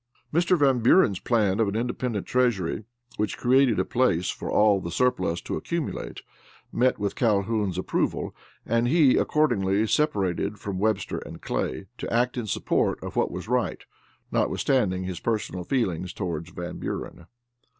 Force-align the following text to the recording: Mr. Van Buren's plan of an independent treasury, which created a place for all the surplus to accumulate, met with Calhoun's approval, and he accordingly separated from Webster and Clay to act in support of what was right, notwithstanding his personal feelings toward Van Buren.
Mr. 0.33 0.57
Van 0.57 0.79
Buren's 0.79 1.19
plan 1.19 1.59
of 1.59 1.67
an 1.67 1.75
independent 1.75 2.25
treasury, 2.25 2.85
which 3.17 3.37
created 3.37 3.77
a 3.77 3.85
place 3.85 4.31
for 4.31 4.49
all 4.49 4.79
the 4.81 4.89
surplus 4.89 5.41
to 5.41 5.57
accumulate, 5.57 6.23
met 6.71 6.97
with 6.97 7.13
Calhoun's 7.15 7.77
approval, 7.77 8.35
and 8.65 8.87
he 8.87 9.15
accordingly 9.15 9.85
separated 9.85 10.57
from 10.59 10.79
Webster 10.79 11.19
and 11.19 11.39
Clay 11.43 11.85
to 11.99 12.11
act 12.11 12.35
in 12.35 12.47
support 12.47 12.97
of 13.03 13.15
what 13.15 13.29
was 13.29 13.47
right, 13.47 13.85
notwithstanding 14.31 15.03
his 15.03 15.19
personal 15.19 15.63
feelings 15.63 16.13
toward 16.13 16.49
Van 16.49 16.79
Buren. 16.79 17.27